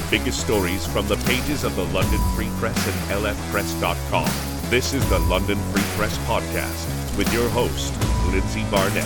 the 0.00 0.18
biggest 0.18 0.40
stories 0.40 0.86
from 0.86 1.06
the 1.08 1.16
pages 1.26 1.64
of 1.64 1.76
the 1.76 1.84
London 1.86 2.20
Free 2.34 2.48
Press 2.58 2.76
and 2.86 3.22
lfpress.com. 3.22 4.30
This 4.70 4.94
is 4.94 5.06
the 5.10 5.18
London 5.18 5.58
Free 5.72 5.82
Press 5.96 6.16
Podcast 6.18 7.16
with 7.18 7.32
your 7.34 7.48
host, 7.50 7.92
Lindsay 8.30 8.64
Barnett. 8.70 9.04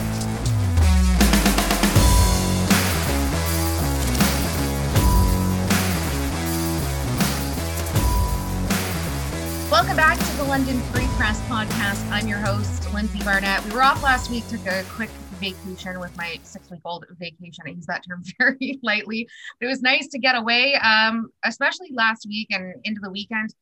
Welcome 9.70 9.96
back 9.96 10.18
to 10.18 10.36
the 10.36 10.44
London 10.44 10.80
Free 10.92 11.08
Press 11.16 11.40
Podcast. 11.42 12.08
I'm 12.10 12.28
your 12.28 12.38
host, 12.38 12.92
Lindsay 12.92 13.22
Barnett. 13.24 13.64
We 13.64 13.72
were 13.72 13.82
off 13.82 14.02
last 14.02 14.30
week, 14.30 14.46
took 14.48 14.64
a 14.66 14.84
quick 14.90 15.10
vacation 15.34 16.00
with 16.00 16.16
my 16.16 16.38
six 16.42 16.70
week 16.70 16.80
old 16.84 17.04
vacation. 17.18 17.64
I 17.66 17.70
use 17.70 17.86
that 17.86 18.02
term 18.08 18.22
very 18.38 18.78
lightly. 18.82 19.28
But 19.58 19.66
it 19.66 19.68
was 19.68 19.82
nice 19.82 20.08
to 20.08 20.18
get 20.18 20.36
away, 20.36 20.74
um, 20.76 21.30
especially 21.44 21.90
last 21.92 22.26
week 22.26 22.48
and 22.50 22.74
into 22.84 23.00
the 23.02 23.10
weekend. 23.10 23.54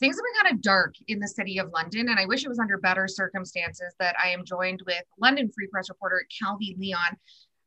Things 0.00 0.16
have 0.16 0.24
been 0.24 0.42
kind 0.42 0.54
of 0.56 0.62
dark 0.62 0.94
in 1.06 1.20
the 1.20 1.28
city 1.28 1.58
of 1.58 1.70
London, 1.72 2.08
and 2.08 2.18
I 2.18 2.26
wish 2.26 2.44
it 2.44 2.48
was 2.48 2.58
under 2.58 2.78
better 2.78 3.06
circumstances 3.06 3.94
that 4.00 4.16
I 4.22 4.30
am 4.30 4.44
joined 4.44 4.82
with 4.86 5.02
London 5.20 5.50
Free 5.54 5.68
Press 5.68 5.88
reporter 5.88 6.24
Calvi 6.42 6.76
Leon. 6.78 7.16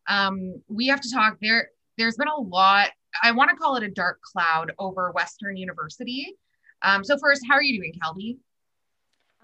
Um, 0.09 0.61
we 0.67 0.87
have 0.87 0.99
to 1.01 1.11
talk 1.11 1.37
there. 1.41 1.69
There's 1.97 2.17
been 2.17 2.27
a 2.27 2.39
lot, 2.39 2.89
I 3.23 3.31
want 3.31 3.49
to 3.51 3.55
call 3.55 3.77
it 3.77 3.83
a 3.83 3.89
dark 3.89 4.19
cloud 4.21 4.73
over 4.77 5.11
Western 5.11 5.55
University. 5.55 6.35
Um, 6.81 7.03
so, 7.03 7.17
first, 7.17 7.43
how 7.47 7.55
are 7.55 7.63
you 7.63 7.79
doing, 7.79 7.93
Calvi? 8.01 8.39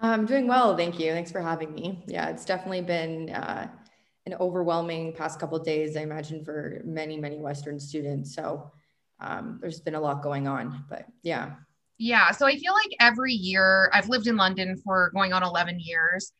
I'm 0.00 0.26
doing 0.26 0.46
well, 0.46 0.76
thank 0.76 0.98
you. 0.98 1.12
Thanks 1.12 1.32
for 1.32 1.40
having 1.40 1.74
me. 1.74 2.04
Yeah, 2.06 2.28
it's 2.28 2.44
definitely 2.44 2.82
been 2.82 3.30
uh, 3.30 3.68
an 4.26 4.34
overwhelming 4.40 5.12
past 5.12 5.38
couple 5.38 5.58
days, 5.58 5.96
I 5.96 6.00
imagine, 6.00 6.44
for 6.44 6.80
many, 6.84 7.18
many 7.18 7.38
Western 7.38 7.78
students. 7.78 8.34
So 8.34 8.70
um, 9.20 9.58
there's 9.60 9.80
been 9.80 9.94
a 9.94 10.00
lot 10.00 10.22
going 10.22 10.48
on, 10.48 10.84
but 10.88 11.06
yeah. 11.22 11.54
Yeah. 11.98 12.30
So 12.30 12.46
I 12.46 12.56
feel 12.56 12.72
like 12.72 12.90
every 13.00 13.34
year, 13.34 13.90
I've 13.92 14.08
lived 14.08 14.26
in 14.26 14.36
London 14.36 14.76
for 14.84 15.10
going 15.14 15.32
on 15.32 15.42
11 15.42 15.78
years. 15.78 16.32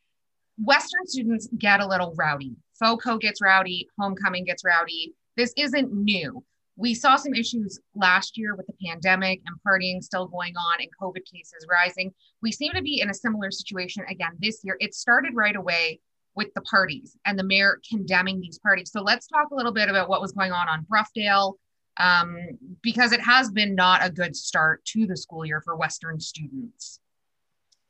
Western 0.58 1.06
students 1.06 1.48
get 1.58 1.80
a 1.80 1.86
little 1.86 2.14
rowdy. 2.16 2.56
FOCO 2.80 3.18
gets 3.18 3.40
rowdy, 3.40 3.88
homecoming 3.98 4.44
gets 4.44 4.64
rowdy. 4.64 5.14
This 5.36 5.52
isn't 5.56 5.92
new. 5.92 6.42
We 6.76 6.94
saw 6.94 7.16
some 7.16 7.34
issues 7.34 7.78
last 7.94 8.36
year 8.36 8.56
with 8.56 8.66
the 8.66 8.74
pandemic 8.84 9.40
and 9.46 9.56
partying 9.66 10.02
still 10.02 10.26
going 10.26 10.56
on 10.56 10.80
and 10.80 10.88
COVID 11.00 11.24
cases 11.24 11.66
rising. 11.70 12.12
We 12.42 12.50
seem 12.50 12.72
to 12.72 12.82
be 12.82 13.00
in 13.00 13.10
a 13.10 13.14
similar 13.14 13.52
situation 13.52 14.04
again 14.08 14.32
this 14.40 14.60
year. 14.64 14.76
It 14.80 14.94
started 14.94 15.34
right 15.34 15.54
away 15.54 16.00
with 16.36 16.48
the 16.54 16.60
parties 16.62 17.16
and 17.24 17.38
the 17.38 17.44
mayor 17.44 17.80
condemning 17.88 18.40
these 18.40 18.58
parties. 18.58 18.90
So 18.90 19.02
let's 19.02 19.26
talk 19.26 19.50
a 19.50 19.54
little 19.54 19.72
bit 19.72 19.88
about 19.88 20.08
what 20.08 20.20
was 20.20 20.32
going 20.32 20.52
on 20.52 20.68
on 20.68 20.86
Broughdale, 20.88 21.54
um, 21.98 22.36
because 22.82 23.12
it 23.12 23.20
has 23.20 23.50
been 23.50 23.74
not 23.74 24.04
a 24.04 24.10
good 24.10 24.34
start 24.34 24.84
to 24.86 25.06
the 25.06 25.16
school 25.16 25.46
year 25.46 25.60
for 25.60 25.76
Western 25.76 26.18
students. 26.20 27.00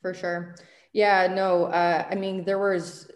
For 0.02 0.12
sure. 0.12 0.56
Yeah, 0.92 1.26
no, 1.26 1.64
uh, 1.64 2.06
I 2.08 2.14
mean, 2.14 2.44
there 2.44 2.58
was, 2.58 3.10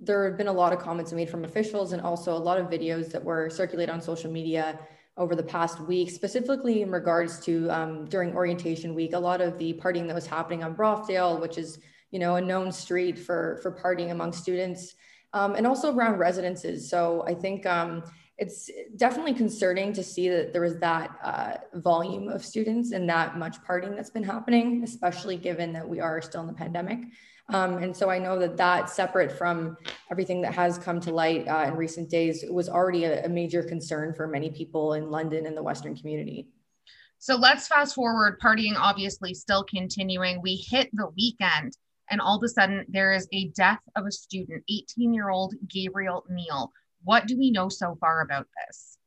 there 0.00 0.24
have 0.24 0.38
been 0.38 0.46
a 0.46 0.52
lot 0.52 0.72
of 0.72 0.78
comments 0.78 1.12
made 1.12 1.28
from 1.28 1.44
officials 1.44 1.92
and 1.92 2.00
also 2.00 2.34
a 2.34 2.38
lot 2.38 2.58
of 2.58 2.66
videos 2.66 3.10
that 3.10 3.22
were 3.22 3.50
circulated 3.50 3.92
on 3.92 4.00
social 4.00 4.30
media 4.30 4.78
over 5.16 5.34
the 5.34 5.42
past 5.42 5.80
week, 5.80 6.10
specifically 6.10 6.80
in 6.80 6.90
regards 6.90 7.40
to 7.40 7.68
um, 7.70 8.06
during 8.06 8.34
orientation 8.34 8.94
week, 8.94 9.12
a 9.12 9.18
lot 9.18 9.40
of 9.40 9.58
the 9.58 9.74
partying 9.74 10.06
that 10.06 10.14
was 10.14 10.26
happening 10.26 10.62
on 10.62 10.74
Broughdale, 10.74 11.38
which 11.40 11.58
is 11.58 11.80
you 12.10 12.18
know, 12.18 12.36
a 12.36 12.40
known 12.40 12.72
street 12.72 13.18
for 13.18 13.58
for 13.62 13.70
partying 13.72 14.10
among 14.10 14.32
students, 14.32 14.94
um, 15.32 15.54
and 15.54 15.66
also 15.66 15.94
around 15.94 16.18
residences. 16.18 16.88
So 16.90 17.24
I 17.26 17.34
think 17.34 17.66
um, 17.66 18.02
it's 18.38 18.70
definitely 18.96 19.34
concerning 19.34 19.92
to 19.92 20.02
see 20.02 20.28
that 20.30 20.52
there 20.52 20.62
was 20.62 20.78
that 20.78 21.10
uh, 21.22 21.52
volume 21.74 22.28
of 22.28 22.44
students 22.44 22.92
and 22.92 23.08
that 23.08 23.36
much 23.36 23.62
partying 23.62 23.94
that's 23.94 24.10
been 24.10 24.24
happening, 24.24 24.82
especially 24.82 25.36
given 25.36 25.72
that 25.74 25.86
we 25.86 26.00
are 26.00 26.22
still 26.22 26.40
in 26.40 26.46
the 26.46 26.54
pandemic. 26.54 27.00
Um, 27.50 27.78
and 27.78 27.94
so 27.94 28.08
I 28.08 28.18
know 28.18 28.38
that 28.38 28.56
that 28.56 28.88
separate 28.88 29.32
from 29.32 29.76
everything 30.10 30.40
that 30.42 30.54
has 30.54 30.78
come 30.78 31.00
to 31.00 31.10
light 31.12 31.48
uh, 31.48 31.64
in 31.68 31.74
recent 31.74 32.08
days 32.08 32.44
was 32.48 32.68
already 32.68 33.04
a, 33.04 33.24
a 33.24 33.28
major 33.28 33.62
concern 33.62 34.14
for 34.14 34.26
many 34.26 34.50
people 34.50 34.94
in 34.94 35.10
London 35.10 35.46
and 35.46 35.56
the 35.56 35.62
Western 35.62 35.96
community. 35.96 36.48
So 37.18 37.36
let's 37.36 37.68
fast 37.68 37.94
forward, 37.94 38.40
partying 38.40 38.76
obviously 38.76 39.34
still 39.34 39.64
continuing. 39.64 40.40
We 40.40 40.56
hit 40.56 40.88
the 40.94 41.08
weekend 41.14 41.76
and 42.10 42.20
all 42.20 42.36
of 42.36 42.42
a 42.42 42.48
sudden 42.48 42.84
there 42.88 43.12
is 43.12 43.28
a 43.32 43.48
death 43.48 43.80
of 43.96 44.06
a 44.06 44.12
student, 44.12 44.62
18 44.68 45.14
year 45.14 45.30
old 45.30 45.54
Gabriel 45.68 46.24
Neal. 46.28 46.72
What 47.04 47.26
do 47.26 47.38
we 47.38 47.50
know 47.50 47.68
so 47.68 47.96
far 48.00 48.20
about 48.22 48.46
this? 48.66 48.98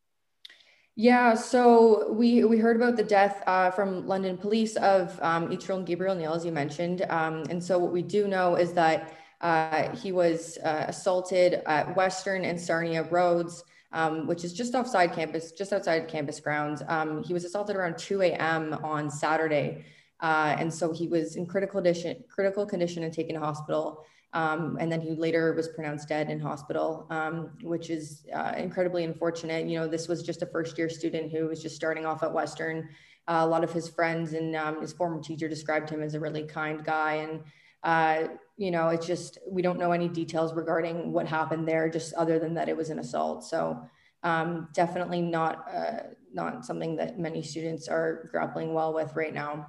Yeah, 0.96 1.34
so 1.34 2.12
we 2.12 2.44
we 2.44 2.59
heard 2.59 2.75
about 2.75 2.97
the 2.97 3.03
death 3.03 3.42
uh, 3.47 3.72
from 3.72 4.08
London 4.08 4.38
police 4.38 4.75
of 4.75 5.19
um, 5.24 5.47
18-year-old 5.50 5.88
Gabriel 5.88 6.13
Neal, 6.13 6.34
as 6.34 6.46
you 6.46 6.52
mentioned. 6.52 7.03
Um, 7.09 7.44
and 7.50 7.63
so 7.63 7.80
what 7.80 7.92
we 7.92 8.03
do 8.03 8.28
know 8.28 8.56
is 8.56 8.74
that 8.74 9.12
uh, 9.42 9.96
he 9.96 10.12
was 10.12 10.59
uh, 10.63 10.86
assaulted 10.88 11.63
at 11.66 11.96
Western 11.96 12.46
and 12.46 12.62
Sarnia 12.62 13.03
Roads, 13.09 13.63
um, 13.92 14.28
which 14.28 14.44
is 14.44 14.53
just 14.53 14.75
outside 14.75 15.13
campus, 15.13 15.52
just 15.52 15.74
outside 15.74 16.08
campus 16.08 16.40
grounds. 16.40 16.84
Um, 16.88 17.24
he 17.24 17.34
was 17.34 17.44
assaulted 17.44 17.75
around 17.75 17.97
2 17.97 18.22
a.m. 18.22 18.74
on 18.84 19.09
Saturday. 19.09 19.86
Uh, 20.24 20.56
and 20.58 20.74
so 20.74 20.94
he 20.94 21.08
was 21.10 21.36
in 21.36 21.46
critical 21.46 21.82
condition, 21.82 22.24
critical 22.30 22.66
condition 22.66 23.04
and 23.04 23.14
taken 23.14 23.36
to 23.36 23.42
hospital. 23.42 24.06
Um, 24.32 24.78
and 24.80 24.90
then 24.90 25.02
he 25.02 25.12
later 25.12 25.54
was 25.54 25.68
pronounced 25.68 26.08
dead 26.08 26.30
in 26.32 26.40
hospital, 26.40 27.06
um, 27.10 27.52
which 27.62 27.90
is 27.90 28.26
uh, 28.34 28.54
incredibly 28.58 29.04
unfortunate. 29.04 29.68
You 29.68 29.80
know, 29.80 29.88
this 29.88 30.08
was 30.08 30.24
just 30.24 30.42
a 30.42 30.46
first 30.46 30.78
year 30.78 30.90
student 30.90 31.32
who 31.32 31.48
was 31.48 31.62
just 31.62 31.76
starting 31.76 32.06
off 32.06 32.24
at 32.24 32.34
Western. 32.34 32.90
Uh, 33.28 33.42
a 33.42 33.46
lot 33.46 33.66
of 33.66 33.74
his 33.74 33.90
friends 33.90 34.32
and 34.34 34.56
um, 34.56 34.82
his 34.82 34.94
former 34.94 35.22
teacher 35.22 35.50
described 35.50 35.90
him 35.90 36.02
as 36.02 36.14
a 36.14 36.20
really 36.20 36.44
kind 36.44 36.84
guy. 36.86 37.16
And, 37.16 37.44
uh, 37.84 38.34
you 38.56 38.72
know, 38.72 38.90
it's 38.90 39.06
just, 39.06 39.38
we 39.48 39.62
don't 39.62 39.78
know 39.78 39.92
any 39.92 40.08
details 40.08 40.54
regarding 40.54 41.12
what 41.12 41.28
happened 41.28 41.68
there, 41.68 41.90
just 41.90 42.14
other 42.14 42.40
than 42.40 42.54
that 42.54 42.70
it 42.70 42.78
was 42.78 42.90
an 42.90 43.00
assault. 43.00 43.44
So 43.44 43.86
um, 44.24 44.70
definitely 44.74 45.22
not, 45.22 45.68
uh, 45.72 46.04
not 46.34 46.66
something 46.66 46.96
that 46.96 47.20
many 47.20 47.44
students 47.44 47.90
are 47.90 48.30
grappling 48.32 48.74
well 48.74 48.94
with 48.94 49.16
right 49.16 49.34
now 49.34 49.68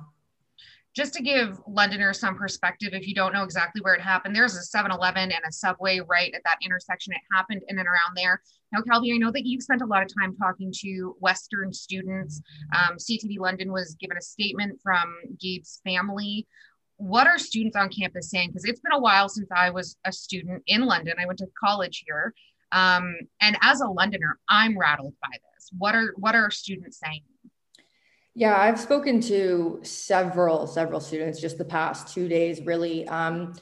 just 0.94 1.12
to 1.15 1.22
give 1.22 1.60
Londoners 1.66 2.21
some 2.21 2.37
perspective, 2.37 2.91
if 2.93 3.09
you 3.09 3.15
don't 3.15 3.32
know 3.32 3.43
exactly 3.43 3.82
where 3.82 3.94
it 3.94 4.00
happened, 4.00 4.34
there's 4.34 4.56
a 4.56 4.62
7 4.62 4.93
Eleven 4.93 5.32
and 5.32 5.43
a 5.47 5.53
subway 5.53 6.00
right 6.00 6.32
at 6.32 6.43
that 6.44 6.59
intersection. 6.65 7.12
It 7.12 7.21
happened 7.32 7.62
in 7.69 7.78
and 7.78 7.88
around 7.88 8.16
there. 8.16 8.41
Now, 8.72 8.81
Calvi, 8.82 9.12
I 9.12 9.16
know 9.16 9.32
that 9.32 9.44
you've 9.44 9.62
spent 9.62 9.82
a 9.82 9.87
lot 9.87 10.03
of 10.03 10.09
time 10.15 10.37
talking 10.37 10.72
to 10.82 11.16
Western 11.19 11.72
students. 11.72 12.41
Um, 12.75 12.97
CTV 12.97 13.38
London 13.38 13.72
was 13.72 13.97
given 14.00 14.16
a 14.16 14.22
statement 14.22 14.78
from 14.82 15.12
Gabe's 15.41 15.81
family. 15.84 16.47
What 16.97 17.26
are 17.26 17.38
students 17.38 17.76
on 17.76 17.88
campus 17.88 18.31
saying? 18.31 18.50
Because 18.50 18.65
it's 18.65 18.81
been 18.81 18.93
a 18.93 19.00
while 19.00 19.28
since 19.28 19.49
I 19.55 19.71
was 19.71 19.97
a 20.05 20.12
student 20.12 20.62
in 20.69 20.87
London. 20.87 21.15
I 21.21 21.26
went 21.26 21.41
to 21.41 21.49
college 21.59 22.05
here. 22.06 22.32
Um, 22.71 23.16
and 23.41 23.56
as 23.62 23.81
a 23.81 23.87
Londoner, 23.87 24.38
I'm 24.49 24.78
rattled 24.78 25.15
by 25.21 25.31
this. 25.32 25.71
What 25.76 25.97
are 25.97 26.15
what 26.16 26.37
are 26.37 26.50
students 26.50 27.00
saying? 27.00 27.22
Yeah, 28.37 28.56
I've 28.56 28.81
spoken 28.81 29.21
to 29.22 29.78
several, 29.83 30.67
several 30.67 30.99
students 30.99 31.41
just 31.41 31.56
the 31.56 31.65
past 31.65 32.12
two 32.12 32.27
days, 32.27 32.61
really. 32.62 33.06
Um, 33.06 33.55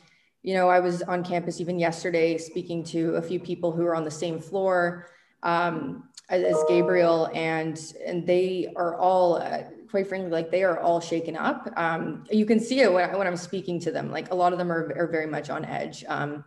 you 0.43 0.55
know, 0.55 0.71
I 0.71 0.81
was 0.81 1.03
on 1.03 1.22
campus 1.22 1.60
even 1.60 1.78
yesterday 1.78 2.38
speaking 2.38 2.82
to 2.84 3.16
a 3.16 3.22
few 3.22 3.38
people 3.38 3.71
who 3.71 3.84
are 3.84 3.94
on 3.94 4.03
the 4.03 4.11
same 4.11 4.41
floor 4.41 5.06
um, 5.43 6.09
as, 6.31 6.56
Gabriel, 6.69 7.28
and 7.34 7.78
and 8.06 8.27
they 8.27 8.72
are 8.75 8.97
all, 8.97 9.37
uh, 9.37 9.65
quite 9.91 10.06
frankly, 10.06 10.31
like 10.31 10.50
they 10.50 10.65
are 10.65 10.81
all 10.81 11.00
shaken 11.00 11.37
up. 11.37 11.69
Um, 11.77 12.25
you 12.31 12.47
can 12.47 12.58
see 12.58 12.81
it 12.81 12.91
when, 12.91 13.17
when 13.19 13.26
I'm 13.26 13.37
speaking 13.37 13.79
to 13.81 13.91
them. 13.91 14.11
Like 14.11 14.32
a 14.32 14.35
lot 14.35 14.52
of 14.52 14.58
them 14.58 14.73
are, 14.73 14.91
are 14.97 15.06
very 15.06 15.26
much 15.26 15.50
on 15.50 15.67
edge, 15.67 16.02
um, 16.08 16.44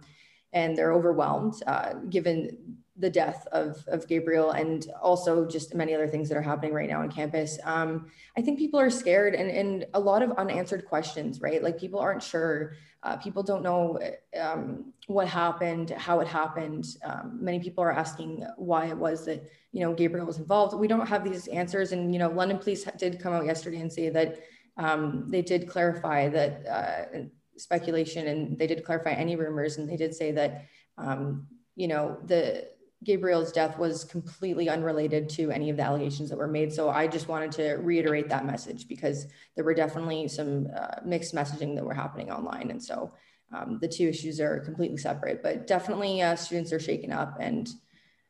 and 0.56 0.76
they're 0.76 0.94
overwhelmed 0.94 1.62
uh, 1.68 1.94
given 2.10 2.80
the 2.98 3.10
death 3.10 3.46
of, 3.52 3.84
of 3.88 4.08
Gabriel 4.08 4.52
and 4.52 4.90
also 5.02 5.46
just 5.46 5.76
many 5.76 5.94
other 5.94 6.08
things 6.08 6.30
that 6.30 6.38
are 6.38 6.42
happening 6.42 6.74
right 6.74 6.90
now 6.90 7.02
on 7.02 7.12
campus. 7.12 7.60
Um, 7.66 8.10
I 8.38 8.42
think 8.42 8.58
people 8.58 8.80
are 8.80 8.90
scared 8.90 9.36
and, 9.36 9.52
and 9.52 9.86
a 9.94 10.00
lot 10.00 10.24
of 10.24 10.32
unanswered 10.38 10.86
questions, 10.86 11.42
right? 11.42 11.62
Like 11.62 11.78
people 11.78 12.00
aren't 12.00 12.24
sure. 12.24 12.76
Uh, 13.04 13.18
people 13.18 13.44
don't 13.44 13.64
know 13.64 14.00
um, 14.40 14.94
what 15.08 15.28
happened, 15.28 15.90
how 15.90 16.22
it 16.22 16.28
happened. 16.28 16.86
Um, 17.04 17.38
many 17.42 17.60
people 17.60 17.84
are 17.84 17.92
asking 17.92 18.48
why 18.56 18.86
it 18.86 18.98
was 18.98 19.26
that, 19.26 19.44
you 19.74 19.82
know, 19.82 19.94
Gabriel 19.94 20.26
was 20.26 20.40
involved. 20.40 20.74
We 20.74 20.88
don't 20.88 21.06
have 21.06 21.26
these 21.26 21.48
answers. 21.48 21.92
And, 21.92 22.14
you 22.14 22.20
know, 22.20 22.30
London 22.30 22.58
police 22.58 22.86
did 22.98 23.20
come 23.20 23.34
out 23.34 23.46
yesterday 23.46 23.82
and 23.82 23.92
say 23.92 24.08
that 24.10 24.40
um, 24.78 25.26
they 25.30 25.42
did 25.42 25.68
clarify 25.68 26.30
that 26.30 26.66
uh, 26.66 27.20
speculation 27.58 28.28
and 28.28 28.58
they 28.58 28.68
did 28.68 28.84
clarify 28.84 29.12
any 29.12 29.36
rumors. 29.36 29.78
And 29.78 29.90
they 29.90 29.98
did 29.98 30.14
say 30.14 30.32
that, 30.34 30.66
um, 30.98 31.48
you 31.76 31.88
know, 31.88 32.18
the, 32.26 32.68
Gabriel's 33.04 33.52
death 33.52 33.78
was 33.78 34.04
completely 34.04 34.68
unrelated 34.68 35.30
to 35.30 35.52
any 35.52 35.70
of 35.70 35.78
the 35.78 35.84
allegations 35.84 36.30
that 36.30 36.38
were 36.38 36.48
made. 36.48 36.74
So 36.74 36.90
I 36.90 37.08
just 37.08 37.28
wanted 37.28 37.52
to 37.54 37.74
reiterate 37.76 38.30
that 38.30 38.46
message 38.46 38.88
because 38.88 39.28
there 39.56 39.64
were 39.64 39.76
definitely 39.76 40.28
some 40.28 40.68
uh, 40.76 41.02
mixed 41.06 41.36
messaging 41.36 41.76
that 41.76 41.86
were 41.86 41.94
happening 41.94 42.32
online. 42.32 42.72
And 42.72 42.84
so 42.84 43.14
um, 43.54 43.78
the 43.80 43.88
two 43.88 44.08
issues 44.08 44.40
are 44.40 44.60
completely 44.60 44.98
separate, 44.98 45.44
but 45.44 45.68
definitely 45.68 46.22
uh, 46.22 46.36
students 46.36 46.74
are 46.74 46.80
shaken 46.80 47.12
up 47.12 47.38
and, 47.40 47.70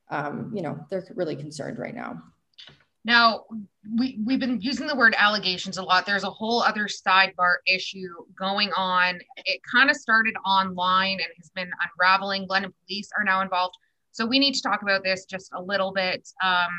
um, 0.10 0.52
you 0.54 0.62
know, 0.62 0.86
they're 0.90 1.08
really 1.16 1.38
concerned 1.38 1.80
right 1.80 1.96
now. 1.96 2.22
Now, 3.06 3.44
we, 3.98 4.20
we've 4.26 4.40
been 4.40 4.60
using 4.60 4.88
the 4.88 4.96
word 4.96 5.14
allegations 5.16 5.78
a 5.78 5.84
lot. 5.84 6.08
There's 6.08 6.24
a 6.24 6.30
whole 6.30 6.64
other 6.64 6.88
sidebar 6.88 7.58
issue 7.68 8.10
going 8.38 8.72
on. 8.76 9.20
It 9.46 9.62
kind 9.72 9.92
of 9.92 9.96
started 9.96 10.34
online 10.44 11.20
and 11.20 11.30
has 11.38 11.52
been 11.54 11.70
unraveling. 12.00 12.48
London 12.50 12.74
police 12.86 13.12
are 13.16 13.24
now 13.24 13.42
involved. 13.42 13.76
So 14.12 14.26
we 14.26 14.40
need 14.40 14.56
to 14.56 14.62
talk 14.64 14.82
about 14.82 15.04
this 15.04 15.26
just 15.26 15.52
a 15.54 15.62
little 15.62 15.94
bit. 15.94 16.28
Um, 16.44 16.72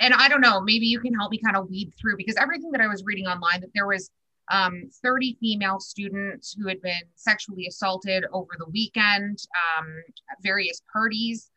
and 0.00 0.12
I 0.12 0.28
don't 0.28 0.40
know, 0.40 0.60
maybe 0.60 0.86
you 0.86 0.98
can 0.98 1.14
help 1.14 1.30
me 1.30 1.38
kind 1.38 1.56
of 1.56 1.70
weed 1.70 1.92
through 1.98 2.16
because 2.16 2.36
everything 2.36 2.72
that 2.72 2.80
I 2.80 2.88
was 2.88 3.04
reading 3.04 3.26
online 3.26 3.60
that 3.60 3.70
there 3.74 3.86
was 3.86 4.10
um, 4.50 4.90
30 5.02 5.36
female 5.40 5.78
students 5.78 6.56
who 6.58 6.66
had 6.66 6.82
been 6.82 7.02
sexually 7.14 7.66
assaulted 7.68 8.24
over 8.32 8.50
the 8.58 8.68
weekend 8.70 9.38
um, 9.78 9.86
at 10.30 10.42
various 10.42 10.82
parties. 10.92 11.50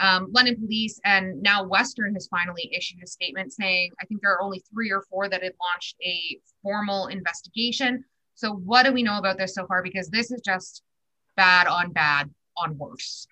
Um, 0.00 0.28
London 0.32 0.56
Police 0.56 0.98
and 1.04 1.40
now 1.42 1.62
Western 1.62 2.14
has 2.14 2.26
finally 2.28 2.70
issued 2.74 3.02
a 3.04 3.06
statement 3.06 3.52
saying, 3.52 3.90
I 4.00 4.06
think 4.06 4.22
there 4.22 4.32
are 4.32 4.42
only 4.42 4.64
three 4.72 4.90
or 4.90 5.02
four 5.02 5.28
that 5.28 5.42
had 5.42 5.52
launched 5.62 5.96
a 6.02 6.40
formal 6.62 7.08
investigation. 7.08 8.04
So, 8.34 8.52
what 8.52 8.86
do 8.86 8.92
we 8.92 9.02
know 9.02 9.18
about 9.18 9.36
this 9.36 9.54
so 9.54 9.66
far? 9.66 9.82
Because 9.82 10.08
this 10.08 10.30
is 10.30 10.40
just 10.40 10.82
bad 11.36 11.66
on 11.66 11.92
bad 11.92 12.30
on 12.56 12.78
worse. 12.78 13.26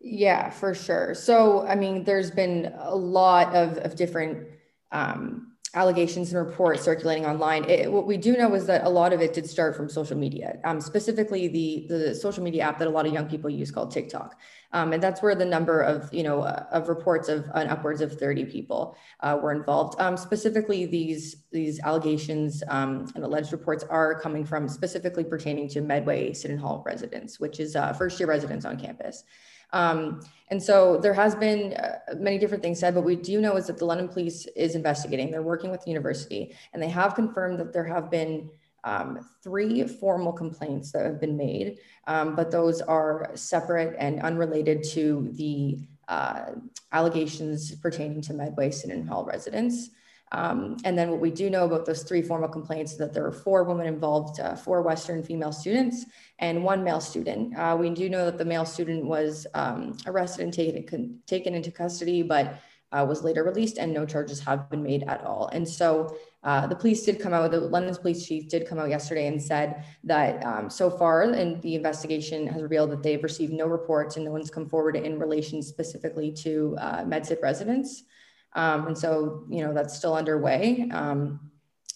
Yeah, 0.00 0.50
for 0.50 0.74
sure. 0.74 1.14
So, 1.14 1.64
I 1.64 1.76
mean, 1.76 2.02
there's 2.02 2.32
been 2.32 2.72
a 2.76 2.94
lot 2.94 3.54
of, 3.54 3.78
of 3.78 3.94
different 3.94 4.48
um, 4.90 5.51
allegations 5.74 6.32
and 6.32 6.46
reports 6.46 6.82
circulating 6.82 7.24
online. 7.24 7.64
It, 7.64 7.90
what 7.90 8.06
we 8.06 8.18
do 8.18 8.36
know 8.36 8.54
is 8.54 8.66
that 8.66 8.84
a 8.84 8.88
lot 8.88 9.12
of 9.12 9.22
it 9.22 9.32
did 9.32 9.48
start 9.48 9.74
from 9.74 9.88
social 9.88 10.16
media, 10.16 10.58
um, 10.64 10.80
specifically 10.80 11.48
the 11.48 11.86
the 11.88 12.14
social 12.14 12.42
media 12.42 12.64
app 12.64 12.78
that 12.78 12.88
a 12.88 12.90
lot 12.90 13.06
of 13.06 13.12
young 13.12 13.26
people 13.26 13.48
use 13.48 13.70
called 13.70 13.90
TikTok, 13.90 14.38
um, 14.72 14.92
and 14.92 15.02
that's 15.02 15.22
where 15.22 15.34
the 15.34 15.44
number 15.44 15.80
of 15.80 16.12
you 16.12 16.22
know 16.22 16.42
uh, 16.42 16.66
of 16.72 16.88
reports 16.88 17.28
of 17.28 17.46
uh, 17.54 17.66
upwards 17.68 18.02
of 18.02 18.18
30 18.18 18.44
people 18.46 18.96
uh, 19.20 19.38
were 19.42 19.52
involved. 19.52 19.98
Um, 19.98 20.16
specifically, 20.16 20.84
these 20.84 21.36
these 21.52 21.80
allegations 21.80 22.62
um, 22.68 23.10
and 23.14 23.24
alleged 23.24 23.52
reports 23.52 23.84
are 23.84 24.20
coming 24.20 24.44
from 24.44 24.68
specifically 24.68 25.24
pertaining 25.24 25.68
to 25.70 25.80
Medway 25.80 26.34
Sydenham 26.34 26.62
Hall 26.62 26.82
residents, 26.84 27.40
which 27.40 27.60
is 27.60 27.76
uh, 27.76 27.94
first 27.94 28.20
year 28.20 28.28
residents 28.28 28.66
on 28.66 28.78
campus. 28.78 29.24
Um, 29.72 30.20
and 30.48 30.62
so 30.62 30.98
there 30.98 31.14
has 31.14 31.34
been 31.34 31.72
uh, 31.74 31.98
many 32.16 32.38
different 32.38 32.62
things 32.62 32.78
said, 32.78 32.94
but 32.94 33.04
we 33.04 33.16
do 33.16 33.40
know 33.40 33.56
is 33.56 33.68
that 33.68 33.78
the 33.78 33.86
London 33.86 34.08
Police 34.08 34.46
is 34.54 34.74
investigating. 34.74 35.30
They're 35.30 35.42
working 35.42 35.70
with 35.70 35.82
the 35.82 35.90
university, 35.90 36.54
and 36.72 36.82
they 36.82 36.90
have 36.90 37.14
confirmed 37.14 37.58
that 37.58 37.72
there 37.72 37.86
have 37.86 38.10
been 38.10 38.50
um, 38.84 39.26
three 39.42 39.86
formal 39.86 40.32
complaints 40.32 40.92
that 40.92 41.06
have 41.06 41.20
been 41.20 41.36
made, 41.36 41.78
um, 42.06 42.36
but 42.36 42.50
those 42.50 42.80
are 42.82 43.30
separate 43.34 43.96
and 43.98 44.20
unrelated 44.20 44.82
to 44.90 45.30
the 45.32 45.78
uh, 46.08 46.50
allegations 46.90 47.74
pertaining 47.76 48.20
to 48.22 48.34
Medway 48.34 48.70
Sydenham 48.70 49.06
Hall 49.06 49.24
residents. 49.24 49.90
Um, 50.32 50.78
and 50.84 50.98
then 50.98 51.10
what 51.10 51.20
we 51.20 51.30
do 51.30 51.50
know 51.50 51.64
about 51.64 51.84
those 51.84 52.02
three 52.02 52.22
formal 52.22 52.48
complaints 52.48 52.92
is 52.92 52.98
that 52.98 53.12
there 53.12 53.22
were 53.22 53.32
four 53.32 53.64
women 53.64 53.86
involved, 53.86 54.40
uh, 54.40 54.56
four 54.56 54.82
Western 54.82 55.22
female 55.22 55.52
students 55.52 56.06
and 56.38 56.64
one 56.64 56.82
male 56.82 57.00
student. 57.00 57.56
Uh, 57.56 57.76
we 57.78 57.90
do 57.90 58.08
know 58.08 58.24
that 58.24 58.38
the 58.38 58.44
male 58.44 58.64
student 58.64 59.04
was 59.04 59.46
um, 59.54 59.96
arrested 60.06 60.44
and 60.44 60.52
taken, 60.52 61.20
taken 61.26 61.54
into 61.54 61.70
custody, 61.70 62.22
but 62.22 62.58
uh, 62.92 63.04
was 63.08 63.22
later 63.22 63.44
released 63.44 63.78
and 63.78 63.92
no 63.92 64.04
charges 64.04 64.40
have 64.40 64.68
been 64.70 64.82
made 64.82 65.02
at 65.04 65.24
all. 65.24 65.48
And 65.52 65.68
so 65.68 66.16
uh, 66.44 66.66
the 66.66 66.74
police 66.74 67.04
did 67.04 67.20
come 67.20 67.32
out, 67.32 67.50
the 67.50 67.60
London's 67.60 67.98
police 67.98 68.26
chief 68.26 68.48
did 68.48 68.66
come 68.66 68.78
out 68.78 68.88
yesterday 68.88 69.28
and 69.28 69.40
said 69.40 69.84
that 70.04 70.44
um, 70.44 70.68
so 70.68 70.90
far 70.90 71.22
and 71.22 71.60
the 71.62 71.74
investigation 71.74 72.46
has 72.46 72.62
revealed 72.62 72.90
that 72.90 73.02
they've 73.02 73.22
received 73.22 73.52
no 73.52 73.66
reports 73.66 74.16
and 74.16 74.24
no 74.24 74.30
one's 74.30 74.50
come 74.50 74.68
forward 74.68 74.96
in 74.96 75.18
relation 75.18 75.62
specifically 75.62 76.32
to 76.32 76.76
uh, 76.80 77.04
residents. 77.40 78.04
Um, 78.54 78.88
and 78.88 78.98
so, 78.98 79.44
you 79.48 79.64
know, 79.64 79.72
that's 79.72 79.96
still 79.96 80.14
underway. 80.14 80.88
Um, 80.92 81.50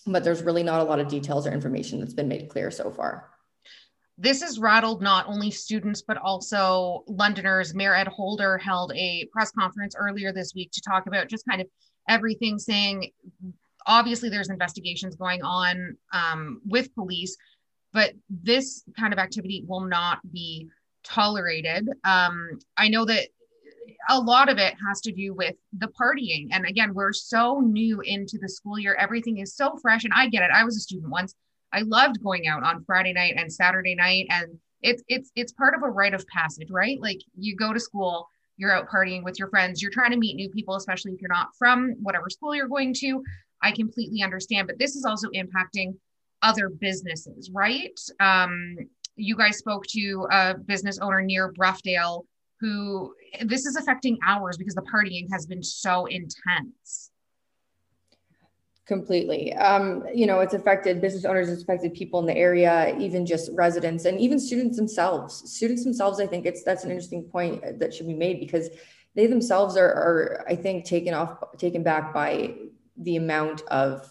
but 0.06 0.24
there's 0.24 0.42
really 0.42 0.62
not 0.62 0.80
a 0.80 0.84
lot 0.84 1.00
of 1.00 1.08
details 1.08 1.46
or 1.46 1.52
information 1.52 2.00
that's 2.00 2.14
been 2.14 2.28
made 2.28 2.48
clear 2.48 2.70
so 2.70 2.90
far. 2.90 3.30
This 4.18 4.40
has 4.40 4.58
rattled 4.58 5.02
not 5.02 5.26
only 5.26 5.50
students, 5.50 6.00
but 6.00 6.16
also 6.16 7.04
Londoners. 7.06 7.74
Mayor 7.74 7.94
Ed 7.94 8.08
Holder 8.08 8.56
held 8.56 8.92
a 8.94 9.28
press 9.30 9.50
conference 9.50 9.94
earlier 9.98 10.32
this 10.32 10.54
week 10.54 10.70
to 10.72 10.80
talk 10.80 11.06
about 11.06 11.28
just 11.28 11.44
kind 11.46 11.60
of 11.60 11.66
everything, 12.08 12.58
saying 12.58 13.10
obviously 13.86 14.28
there's 14.28 14.48
investigations 14.48 15.16
going 15.16 15.42
on 15.42 15.96
um, 16.12 16.62
with 16.66 16.94
police, 16.94 17.36
but 17.92 18.14
this 18.30 18.84
kind 18.98 19.12
of 19.12 19.18
activity 19.18 19.64
will 19.66 19.82
not 19.82 20.18
be 20.32 20.68
tolerated. 21.04 21.88
Um, 22.04 22.58
I 22.76 22.88
know 22.88 23.04
that 23.04 23.28
a 24.08 24.18
lot 24.18 24.48
of 24.48 24.58
it 24.58 24.74
has 24.86 25.00
to 25.02 25.12
do 25.12 25.34
with 25.34 25.54
the 25.72 25.88
partying. 25.88 26.48
And 26.52 26.66
again, 26.66 26.94
we're 26.94 27.12
so 27.12 27.60
new 27.60 28.00
into 28.00 28.38
the 28.40 28.48
school 28.48 28.78
year. 28.78 28.94
Everything 28.94 29.38
is 29.38 29.54
so 29.54 29.76
fresh. 29.80 30.04
And 30.04 30.12
I 30.14 30.28
get 30.28 30.42
it. 30.42 30.50
I 30.52 30.64
was 30.64 30.76
a 30.76 30.80
student 30.80 31.10
once. 31.10 31.34
I 31.72 31.82
loved 31.82 32.22
going 32.22 32.46
out 32.46 32.62
on 32.62 32.84
Friday 32.84 33.12
night 33.12 33.34
and 33.36 33.52
Saturday 33.52 33.94
night. 33.94 34.26
And 34.30 34.58
it's 34.82 35.02
it's 35.08 35.30
it's 35.34 35.52
part 35.52 35.74
of 35.74 35.82
a 35.82 35.90
rite 35.90 36.14
of 36.14 36.26
passage, 36.28 36.68
right? 36.70 37.00
Like 37.00 37.18
you 37.36 37.56
go 37.56 37.72
to 37.72 37.80
school, 37.80 38.28
you're 38.56 38.72
out 38.72 38.88
partying 38.88 39.24
with 39.24 39.38
your 39.38 39.48
friends, 39.48 39.82
you're 39.82 39.90
trying 39.90 40.12
to 40.12 40.16
meet 40.16 40.36
new 40.36 40.48
people, 40.50 40.76
especially 40.76 41.12
if 41.12 41.20
you're 41.20 41.28
not 41.28 41.48
from 41.58 41.94
whatever 42.02 42.30
school 42.30 42.54
you're 42.54 42.68
going 42.68 42.94
to. 42.94 43.22
I 43.62 43.72
completely 43.72 44.22
understand. 44.22 44.68
But 44.68 44.78
this 44.78 44.96
is 44.96 45.04
also 45.04 45.28
impacting 45.30 45.94
other 46.42 46.68
businesses, 46.68 47.50
right? 47.52 47.98
Um, 48.20 48.76
you 49.16 49.34
guys 49.34 49.58
spoke 49.58 49.86
to 49.88 50.26
a 50.30 50.54
business 50.54 50.98
owner 50.98 51.22
near 51.22 51.52
Broughdale 51.52 52.26
who 52.60 53.14
this 53.44 53.66
is 53.66 53.76
affecting 53.76 54.18
ours 54.26 54.56
because 54.56 54.74
the 54.74 54.82
partying 54.82 55.30
has 55.30 55.46
been 55.46 55.62
so 55.62 56.06
intense. 56.06 57.10
Completely. 58.86 59.52
Um, 59.54 60.04
you 60.14 60.26
know 60.26 60.40
it's 60.40 60.54
affected 60.54 61.00
business 61.00 61.24
owners 61.24 61.48
it's 61.48 61.62
affected 61.62 61.92
people 61.94 62.20
in 62.20 62.26
the 62.26 62.36
area 62.36 62.96
even 62.98 63.26
just 63.26 63.50
residents 63.52 64.04
and 64.04 64.20
even 64.20 64.38
students 64.38 64.76
themselves. 64.76 65.42
Students 65.52 65.84
themselves 65.84 66.20
i 66.20 66.26
think 66.26 66.46
it's 66.46 66.62
that's 66.62 66.84
an 66.84 66.90
interesting 66.90 67.24
point 67.24 67.80
that 67.80 67.92
should 67.92 68.06
be 68.06 68.14
made 68.14 68.38
because 68.38 68.70
they 69.14 69.26
themselves 69.26 69.76
are, 69.76 69.88
are 69.88 70.44
i 70.48 70.54
think 70.54 70.84
taken 70.84 71.14
off 71.14 71.38
taken 71.58 71.82
back 71.82 72.14
by 72.14 72.54
the 72.98 73.16
amount 73.16 73.62
of 73.62 74.10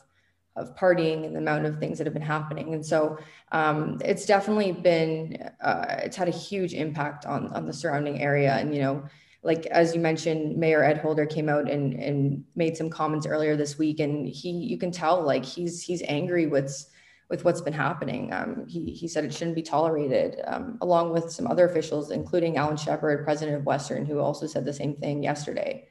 of 0.55 0.75
partying 0.75 1.25
and 1.25 1.35
the 1.35 1.39
amount 1.39 1.65
of 1.65 1.79
things 1.79 1.97
that 1.97 2.07
have 2.07 2.13
been 2.13 2.21
happening. 2.21 2.73
And 2.73 2.85
so 2.85 3.17
um, 3.51 3.99
it's 4.03 4.25
definitely 4.25 4.71
been, 4.71 5.49
uh, 5.61 5.85
it's 5.99 6.15
had 6.15 6.27
a 6.27 6.31
huge 6.31 6.73
impact 6.73 7.25
on, 7.25 7.47
on 7.47 7.65
the 7.65 7.73
surrounding 7.73 8.21
area. 8.21 8.53
And, 8.53 8.73
you 8.73 8.81
know, 8.81 9.03
like, 9.43 9.65
as 9.67 9.93
you 9.93 10.01
mentioned, 10.01 10.57
Mayor 10.57 10.83
Ed 10.83 10.97
Holder 10.97 11.25
came 11.25 11.49
out 11.49 11.69
and, 11.69 11.93
and 11.93 12.43
made 12.55 12.77
some 12.77 12.89
comments 12.89 13.27
earlier 13.27 13.55
this 13.55 13.77
week 13.77 13.99
and 13.99 14.27
he, 14.27 14.49
you 14.49 14.77
can 14.77 14.91
tell 14.91 15.21
like 15.21 15.45
he's, 15.45 15.83
he's 15.83 16.01
angry 16.07 16.47
with, 16.47 16.89
with 17.29 17.43
what's 17.43 17.61
been 17.61 17.73
happening. 17.73 18.31
Um, 18.33 18.65
he, 18.67 18.91
he 18.91 19.07
said 19.07 19.25
it 19.25 19.33
shouldn't 19.33 19.55
be 19.55 19.61
tolerated, 19.61 20.41
um, 20.45 20.77
along 20.81 21.11
with 21.11 21.31
some 21.31 21.47
other 21.47 21.67
officials, 21.67 22.11
including 22.11 22.57
Alan 22.57 22.77
Shepard, 22.77 23.25
president 23.25 23.57
of 23.57 23.65
Western, 23.65 24.05
who 24.05 24.19
also 24.19 24.47
said 24.47 24.63
the 24.63 24.73
same 24.73 24.95
thing 24.95 25.21
yesterday. 25.21 25.87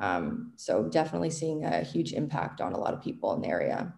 Um, 0.00 0.52
so 0.56 0.84
definitely 0.84 1.30
seeing 1.30 1.64
a 1.64 1.82
huge 1.82 2.12
impact 2.12 2.60
on 2.60 2.72
a 2.72 2.78
lot 2.78 2.94
of 2.94 3.02
people 3.02 3.34
in 3.34 3.42
the 3.42 3.48
area 3.48 3.92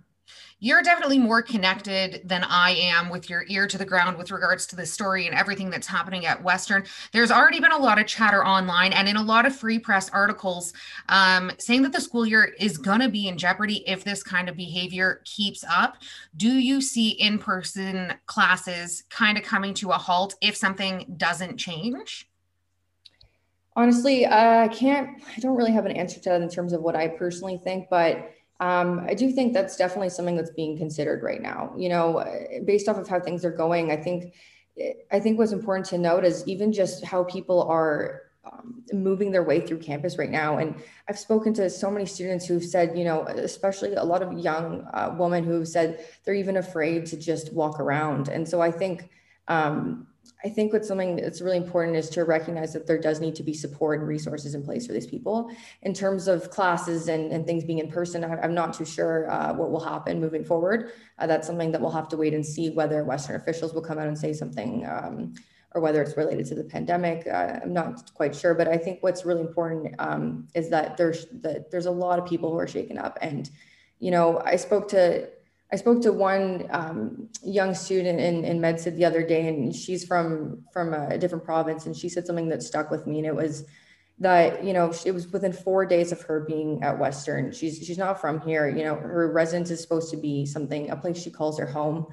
you're 0.61 0.83
definitely 0.83 1.19
more 1.19 1.41
connected 1.43 2.21
than 2.25 2.45
I 2.45 2.73
am 2.73 3.09
with 3.09 3.31
your 3.31 3.45
ear 3.49 3.67
to 3.67 3.79
the 3.79 3.85
ground 3.85 4.19
with 4.19 4.31
regards 4.31 4.67
to 4.69 4.77
the 4.77 4.85
story 4.85 5.27
and 5.27 5.35
everything 5.35 5.71
that's 5.71 5.87
happening 5.87 6.27
at 6.27 6.43
Western. 6.43 6.85
There's 7.13 7.31
already 7.31 7.61
been 7.61 7.73
a 7.73 7.79
lot 7.79 7.99
of 7.99 8.07
chatter 8.07 8.45
online 8.45 8.93
and 8.93 9.09
in 9.09 9.17
a 9.17 9.23
lot 9.23 9.47
of 9.47 9.57
free 9.57 9.79
press 9.79 10.11
articles 10.11 10.75
um, 11.09 11.51
saying 11.59 11.83
that 11.83 11.93
the 11.93 12.01
school 12.01 12.27
year 12.27 12.55
is 12.59 12.77
going 12.77 13.01
to 13.01 13.09
be 13.09 13.27
in 13.27 13.39
jeopardy 13.39 13.83
if 13.89 14.05
this 14.05 14.23
kind 14.23 14.51
of 14.51 14.57
behavior 14.57 15.23
keeps 15.25 15.65
up. 15.65 15.97
Do 16.37 16.51
you 16.51 16.83
see 16.83 17.11
in 17.11 17.39
person 17.39 18.13
classes 18.27 19.05
kind 19.09 19.39
of 19.39 19.45
coming 19.45 19.73
to 19.75 19.91
a 19.91 19.99
halt 19.99 20.35
if 20.43 20.57
something 20.57 21.15
doesn't 21.17 21.57
change? 21.57 22.29
Honestly, 23.77 24.27
uh, 24.27 24.65
I 24.65 24.69
can't, 24.69 25.23
I 25.35 25.41
don't 25.41 25.57
really 25.57 25.73
have 25.73 25.87
an 25.87 25.93
answer 25.93 26.21
to 26.21 26.29
that 26.29 26.43
in 26.43 26.51
terms 26.51 26.75
of 26.75 26.83
what 26.83 26.97
I 26.97 27.09
personally 27.09 27.57
think, 27.57 27.89
but 27.89 28.31
um, 28.61 29.05
I 29.09 29.15
do 29.15 29.33
think 29.33 29.55
that's 29.55 29.77
definitely 29.77 30.11
something 30.11 30.37
that's 30.37 30.51
being 30.51 30.77
considered 30.77 31.23
right 31.23 31.41
now. 31.41 31.73
You 31.77 31.89
know, 31.89 32.25
based 32.65 32.89
off 32.89 32.99
of 32.99 33.09
how 33.09 33.19
things 33.19 33.45
are 33.45 33.51
going, 33.51 33.91
I 33.91 33.97
think 33.97 34.35
I 35.13 35.21
think 35.21 35.39
what's 35.39 35.53
important 35.53 35.87
to 35.87 35.99
note 35.99 36.25
is 36.25 36.47
even 36.47 36.73
just 36.73 37.05
how 37.05 37.25
people 37.25 37.63
are 37.65 38.23
um, 38.45 38.83
moving 38.93 39.31
their 39.31 39.43
way 39.43 39.61
through 39.61 39.79
campus 39.79 40.17
right 40.17 40.31
now. 40.31 40.59
And 40.59 40.75
I've 41.09 41.19
spoken 41.19 41.53
to 41.55 41.69
so 41.69 41.91
many 41.91 42.07
students 42.07 42.47
who've 42.47 42.65
said, 42.65 42.97
you 42.97 43.05
know, 43.05 43.25
especially 43.25 43.95
a 43.95 44.05
lot 44.05 44.23
of 44.23 44.39
young 44.39 44.87
uh, 44.95 45.15
women 45.19 45.45
who've 45.45 45.69
said 45.69 46.07
they're 46.25 46.35
even 46.35 46.57
afraid 46.57 47.07
to 47.07 47.17
just 47.17 47.53
walk 47.53 47.81
around. 47.81 48.29
And 48.29 48.49
so 48.49 48.63
I 48.63 48.71
think 48.71 49.11
um, 49.49 50.07
I 50.45 50.49
think 50.49 50.73
what's 50.73 50.89
something 50.89 51.17
that's 51.17 51.41
really 51.41 51.57
important 51.57 51.97
is 51.97 52.09
to 52.11 52.25
recognize 52.25 52.73
that 52.73 52.87
there 52.87 52.99
does 52.99 53.21
need 53.21 53.35
to 53.37 53.43
be 53.43 53.53
support 53.53 53.99
and 54.01 54.09
resources 54.09 54.55
in 54.55 54.63
place 54.63 54.87
for 54.87 54.93
these 54.93 55.07
people. 55.07 55.51
In 55.83 55.93
terms 55.93 56.29
of 56.29 56.51
classes 56.51 57.09
and, 57.09 57.31
and 57.31 57.47
things 57.47 57.65
being 57.65 57.79
in 57.79 57.91
person, 57.91 58.25
I, 58.25 58.43
am 58.45 58.55
not 58.55 58.73
too 58.73 58.85
sure 58.85 59.31
uh, 59.31 59.53
what 59.53 59.71
will 59.71 59.85
happen 59.85 60.21
moving 60.21 60.45
forward. 60.45 60.93
Uh, 61.19 61.27
that's 61.27 61.47
something 61.47 61.73
that 61.73 61.81
we'll 61.81 61.91
have 61.91 62.09
to 62.09 62.17
wait 62.17 62.33
and 62.33 62.45
see 62.45 62.71
whether 62.71 63.05
Western 63.05 63.37
officials 63.37 63.75
will 63.75 63.83
come 63.83 63.99
out 63.99 64.07
and 64.07 64.17
say 64.17 64.33
something 64.33 64.87
um, 64.87 65.35
or 65.73 65.81
whether 65.81 66.03
it's 66.03 66.17
related 66.17 66.47
to 66.47 66.55
the 66.55 66.65
pandemic. 66.65 67.27
Uh, 67.27 67.61
I'm 67.63 67.73
not 67.73 68.13
quite 68.15 68.35
sure, 68.35 68.55
but 68.55 68.67
I 68.67 68.77
think 68.77 69.03
what's 69.03 69.25
really 69.25 69.43
important 69.43 69.95
um, 69.99 70.49
is 70.55 70.71
that 70.71 70.97
there's 70.97 71.27
that 71.43 71.71
there's 71.71 71.87
a 71.87 71.91
lot 71.91 72.19
of 72.19 72.27
people 72.27 72.51
who 72.51 72.59
are 72.59 72.67
shaken 72.67 72.99
up, 72.99 73.19
and 73.21 73.51
you 73.99 74.11
know, 74.11 74.43
I 74.45 74.57
spoke 74.57 74.89
to 74.89 75.29
I 75.73 75.77
spoke 75.77 76.03
to 76.03 76.13
one 76.13 76.67
um, 76.71 77.29
young 77.45 77.75
student 77.75 78.19
in, 78.19 78.45
in 78.45 78.61
MedSid 78.61 78.97
the 78.97 79.05
other 79.05 79.25
day, 79.25 79.47
and 79.47 79.75
she's 79.75 80.05
from 80.05 80.65
from 80.73 80.93
a 80.95 81.17
different 81.17 81.45
province, 81.45 81.87
and 81.87 81.97
she 81.97 82.09
said 82.09 82.27
something 82.27 82.49
that 82.49 82.63
stuck 82.63 82.91
with 82.91 83.07
me, 83.07 83.19
and 83.19 83.27
it 83.27 83.35
was 83.35 83.65
that 84.19 84.65
you 84.65 84.73
know 84.73 84.93
it 85.05 85.13
was 85.13 85.29
within 85.29 85.53
four 85.53 85.87
days 85.87 86.13
of 86.13 86.21
her 86.23 86.41
being 86.41 86.83
at 86.83 86.99
Western. 86.99 87.53
She's 87.53 87.79
she's 87.79 87.99
not 87.99 88.21
from 88.21 88.41
here. 88.41 88.69
You 88.69 88.85
know, 88.85 88.97
her 88.97 89.31
residence 89.31 89.71
is 89.71 89.81
supposed 89.81 90.11
to 90.11 90.17
be 90.17 90.45
something 90.45 90.91
a 90.91 90.97
place 90.97 91.23
she 91.23 91.31
calls 91.31 91.59
her 91.59 91.67
home. 91.67 92.07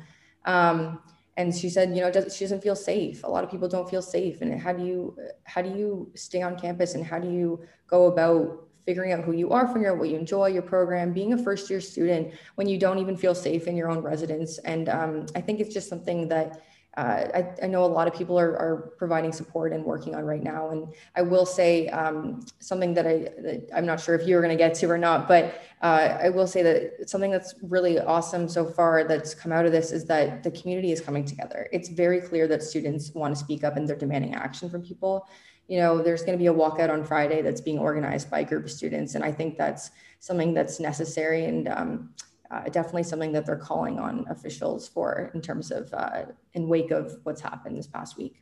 Um, 0.45 1.01
and 1.35 1.55
she 1.55 1.69
said, 1.69 1.95
you 1.95 2.01
know, 2.01 2.09
does, 2.09 2.35
she 2.35 2.45
doesn't 2.45 2.61
feel 2.61 2.75
safe. 2.75 3.23
A 3.23 3.27
lot 3.27 3.43
of 3.43 3.51
people 3.51 3.67
don't 3.67 3.87
feel 3.87 4.01
safe. 4.01 4.41
And 4.41 4.59
how 4.59 4.73
do 4.73 4.83
you 4.83 5.15
how 5.43 5.61
do 5.61 5.69
you 5.69 6.11
stay 6.15 6.41
on 6.41 6.59
campus, 6.59 6.93
and 6.95 7.05
how 7.05 7.19
do 7.19 7.29
you 7.29 7.61
go 7.87 8.05
about 8.05 8.66
figuring 8.87 9.11
out 9.11 9.23
who 9.25 9.33
you 9.33 9.51
are, 9.51 9.67
figuring 9.67 9.87
out 9.87 9.97
what 9.99 10.07
you 10.07 10.17
enjoy, 10.17 10.47
your 10.47 10.61
program, 10.61 11.11
being 11.11 11.33
a 11.33 11.37
first 11.37 11.69
year 11.69 11.81
student 11.81 12.33
when 12.55 12.67
you 12.69 12.79
don't 12.79 12.99
even 12.99 13.17
feel 13.17 13.35
safe 13.35 13.67
in 13.67 13.75
your 13.75 13.89
own 13.89 13.99
residence. 13.99 14.59
And 14.59 14.87
um, 14.87 15.25
I 15.35 15.41
think 15.41 15.59
it's 15.59 15.73
just 15.73 15.89
something 15.89 16.29
that 16.29 16.63
uh, 16.95 17.27
I, 17.35 17.65
I, 17.65 17.67
know 17.67 17.83
a 17.83 17.85
lot 17.85 18.07
of 18.07 18.15
people 18.15 18.39
are, 18.39 18.57
are, 18.57 18.93
providing 18.97 19.31
support 19.31 19.71
and 19.71 19.85
working 19.85 20.15
on 20.15 20.23
right 20.25 20.41
now. 20.41 20.71
And 20.71 20.87
I 21.15 21.21
will 21.21 21.45
say 21.45 21.89
um, 21.89 22.43
something 22.57 22.95
that, 22.95 23.05
I, 23.05 23.61
I'm 23.75 23.85
not 23.85 23.99
sure 23.99 24.15
if 24.15 24.27
you're 24.27 24.41
going 24.41 24.57
to 24.57 24.57
get 24.57 24.73
to 24.75 24.89
or 24.89 24.97
not, 24.97 25.27
but 25.27 25.61
uh, 25.83 26.17
I 26.19 26.29
will 26.29 26.47
say 26.47 26.63
that 26.63 27.07
something 27.07 27.29
that's 27.29 27.53
really 27.61 27.99
awesome 27.99 28.49
so 28.49 28.65
far 28.65 29.03
that's 29.03 29.35
come 29.35 29.51
out 29.51 29.67
of 29.67 29.71
this 29.71 29.91
is 29.91 30.05
that 30.05 30.41
the 30.41 30.49
community 30.49 30.91
is 30.91 30.99
coming 30.99 31.23
together. 31.23 31.69
It's 31.71 31.89
very 31.89 32.19
clear 32.19 32.47
that 32.47 32.63
students 32.63 33.13
want 33.13 33.35
to 33.35 33.39
speak 33.39 33.63
up 33.63 33.77
and 33.77 33.87
they're 33.87 33.95
demanding 33.95 34.33
action 34.33 34.67
from 34.67 34.81
people 34.81 35.27
you 35.67 35.79
know, 35.79 36.01
there's 36.01 36.21
going 36.21 36.37
to 36.37 36.41
be 36.41 36.47
a 36.47 36.53
walkout 36.53 36.89
on 36.89 37.03
Friday 37.03 37.41
that's 37.41 37.61
being 37.61 37.79
organized 37.79 38.29
by 38.29 38.39
a 38.39 38.45
group 38.45 38.65
of 38.65 38.71
students. 38.71 39.15
And 39.15 39.23
I 39.23 39.31
think 39.31 39.57
that's 39.57 39.91
something 40.19 40.53
that's 40.53 40.79
necessary 40.79 41.45
and 41.45 41.67
um, 41.67 42.09
uh, 42.49 42.63
definitely 42.69 43.03
something 43.03 43.33
that 43.33 43.45
they're 43.45 43.57
calling 43.57 43.99
on 43.99 44.25
officials 44.29 44.87
for 44.87 45.31
in 45.33 45.41
terms 45.41 45.71
of 45.71 45.93
uh, 45.93 46.23
in 46.53 46.69
wake 46.69 46.91
of 46.91 47.17
what's 47.23 47.41
happened 47.41 47.77
this 47.77 47.87
past 47.87 48.17
week. 48.17 48.41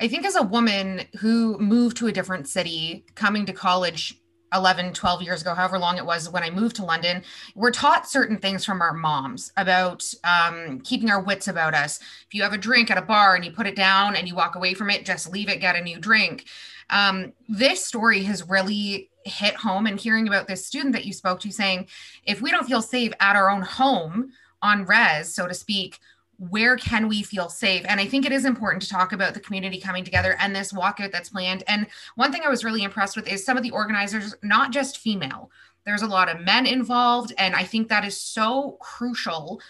I 0.00 0.08
think 0.08 0.24
as 0.24 0.36
a 0.36 0.42
woman 0.42 1.02
who 1.20 1.58
moved 1.58 1.96
to 1.98 2.06
a 2.06 2.12
different 2.12 2.48
city, 2.48 3.04
coming 3.14 3.46
to 3.46 3.52
college 3.52 4.18
11 4.52 4.92
12 4.92 5.22
years 5.22 5.42
ago 5.42 5.54
however 5.54 5.78
long 5.78 5.98
it 5.98 6.06
was 6.06 6.30
when 6.30 6.42
i 6.42 6.50
moved 6.50 6.76
to 6.76 6.84
london 6.84 7.22
we're 7.54 7.70
taught 7.70 8.08
certain 8.08 8.38
things 8.38 8.64
from 8.64 8.80
our 8.80 8.92
moms 8.92 9.52
about 9.56 10.04
um, 10.24 10.80
keeping 10.80 11.10
our 11.10 11.20
wits 11.20 11.48
about 11.48 11.74
us. 11.74 11.98
If 12.26 12.34
you 12.34 12.42
have 12.42 12.52
a 12.52 12.58
drink 12.58 12.90
at 12.90 12.98
a 12.98 13.02
bar 13.02 13.34
and 13.34 13.44
you 13.44 13.50
put 13.50 13.66
it 13.66 13.76
down 13.76 14.16
and 14.16 14.28
you 14.28 14.34
walk 14.34 14.54
away 14.54 14.74
from 14.74 14.90
it 14.90 15.04
just 15.04 15.30
leave 15.30 15.48
it 15.48 15.60
get 15.60 15.76
a 15.76 15.82
new 15.82 15.98
drink. 15.98 16.46
Um, 16.90 17.32
this 17.48 17.84
story 17.84 18.22
has 18.24 18.48
really 18.48 19.10
hit 19.24 19.54
home 19.54 19.86
and 19.86 19.98
hearing 19.98 20.28
about 20.28 20.46
this 20.46 20.64
student 20.64 20.92
that 20.92 21.04
you 21.04 21.12
spoke 21.12 21.40
to 21.40 21.50
saying 21.50 21.88
if 22.24 22.40
we 22.40 22.50
don't 22.50 22.66
feel 22.66 22.82
safe 22.82 23.12
at 23.18 23.34
our 23.34 23.50
own 23.50 23.62
home 23.62 24.30
on 24.62 24.84
res 24.84 25.34
so 25.34 25.48
to 25.48 25.54
speak 25.54 25.98
where 26.38 26.76
can 26.76 27.08
we 27.08 27.22
feel 27.22 27.48
safe? 27.48 27.84
And 27.88 28.00
I 28.00 28.06
think 28.06 28.26
it 28.26 28.32
is 28.32 28.44
important 28.44 28.82
to 28.82 28.88
talk 28.88 29.12
about 29.12 29.34
the 29.34 29.40
community 29.40 29.80
coming 29.80 30.04
together 30.04 30.36
and 30.38 30.54
this 30.54 30.72
walkout 30.72 31.12
that's 31.12 31.30
planned. 31.30 31.64
And 31.66 31.86
one 32.14 32.32
thing 32.32 32.42
I 32.44 32.48
was 32.48 32.64
really 32.64 32.82
impressed 32.82 33.16
with 33.16 33.28
is 33.28 33.44
some 33.44 33.56
of 33.56 33.62
the 33.62 33.70
organizers, 33.70 34.34
not 34.42 34.72
just 34.72 34.98
female, 34.98 35.50
there's 35.84 36.02
a 36.02 36.06
lot 36.06 36.28
of 36.28 36.40
men 36.40 36.66
involved. 36.66 37.32
And 37.38 37.54
I 37.54 37.62
think 37.62 37.88
that 37.88 38.04
is 38.04 38.20
so 38.20 38.76
crucial 38.80 39.60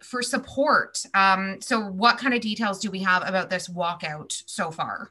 for 0.00 0.22
support. 0.22 1.04
Um, 1.14 1.60
so, 1.60 1.80
what 1.80 2.18
kind 2.18 2.34
of 2.34 2.40
details 2.40 2.78
do 2.78 2.90
we 2.90 3.00
have 3.00 3.26
about 3.26 3.50
this 3.50 3.68
walkout 3.68 4.42
so 4.46 4.70
far? 4.70 5.10